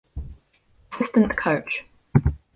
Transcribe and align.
Assistant 0.91 1.37
Coach 1.37 1.85